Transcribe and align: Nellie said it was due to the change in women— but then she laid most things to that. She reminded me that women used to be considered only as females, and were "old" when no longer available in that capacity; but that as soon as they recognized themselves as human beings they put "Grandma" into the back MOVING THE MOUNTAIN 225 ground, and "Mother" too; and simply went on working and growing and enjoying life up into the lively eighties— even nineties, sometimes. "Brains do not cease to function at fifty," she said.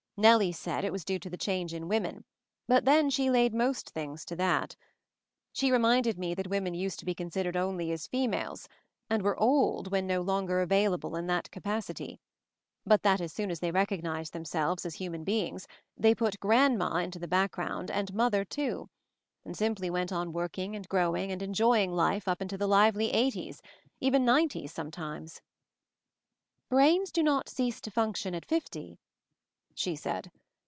Nellie 0.23 0.51
said 0.51 0.85
it 0.85 0.91
was 0.91 1.03
due 1.03 1.17
to 1.17 1.31
the 1.31 1.37
change 1.37 1.73
in 1.73 1.87
women— 1.87 2.25
but 2.67 2.85
then 2.85 3.09
she 3.09 3.31
laid 3.31 3.55
most 3.55 3.89
things 3.89 4.23
to 4.25 4.35
that. 4.35 4.75
She 5.51 5.71
reminded 5.71 6.19
me 6.19 6.35
that 6.35 6.45
women 6.45 6.75
used 6.75 6.99
to 6.99 7.05
be 7.05 7.15
considered 7.15 7.57
only 7.57 7.91
as 7.91 8.05
females, 8.05 8.69
and 9.09 9.23
were 9.23 9.39
"old" 9.39 9.89
when 9.91 10.05
no 10.05 10.21
longer 10.21 10.61
available 10.61 11.15
in 11.15 11.25
that 11.25 11.49
capacity; 11.49 12.19
but 12.85 13.01
that 13.01 13.19
as 13.19 13.33
soon 13.33 13.49
as 13.49 13.61
they 13.61 13.71
recognized 13.71 14.31
themselves 14.31 14.85
as 14.85 14.93
human 14.95 15.23
beings 15.23 15.65
they 15.97 16.13
put 16.13 16.39
"Grandma" 16.39 16.97
into 16.97 17.17
the 17.17 17.27
back 17.27 17.57
MOVING 17.57 17.67
THE 17.67 17.73
MOUNTAIN 17.73 17.87
225 17.87 18.11
ground, 18.11 18.11
and 18.11 18.17
"Mother" 18.19 18.45
too; 18.85 18.89
and 19.43 19.57
simply 19.57 19.89
went 19.89 20.11
on 20.11 20.33
working 20.33 20.75
and 20.75 20.87
growing 20.87 21.31
and 21.31 21.41
enjoying 21.41 21.91
life 21.91 22.27
up 22.27 22.43
into 22.43 22.59
the 22.59 22.67
lively 22.67 23.09
eighties— 23.09 23.59
even 23.99 24.23
nineties, 24.23 24.71
sometimes. 24.71 25.41
"Brains 26.69 27.11
do 27.11 27.23
not 27.23 27.49
cease 27.49 27.81
to 27.81 27.89
function 27.89 28.35
at 28.35 28.45
fifty," 28.45 28.99
she 29.73 29.95
said. 29.95 30.29